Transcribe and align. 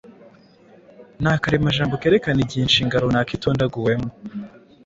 Ni 1.21 1.29
akaremajambo 1.35 1.93
kerekana 2.01 2.39
igihe 2.45 2.61
inshinga 2.63 3.01
runaka 3.03 3.31
itondaguwemo. 3.37 4.09